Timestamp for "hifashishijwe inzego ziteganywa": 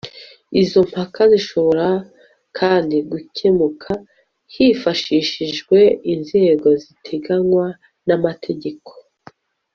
4.53-7.65